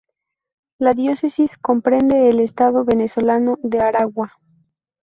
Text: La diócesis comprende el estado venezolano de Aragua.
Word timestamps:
La 0.79 0.93
diócesis 0.93 1.59
comprende 1.59 2.27
el 2.31 2.39
estado 2.39 2.83
venezolano 2.83 3.59
de 3.61 3.81
Aragua. 3.81 4.31